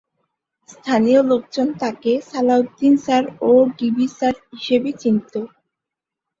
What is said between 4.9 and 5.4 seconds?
চিনত।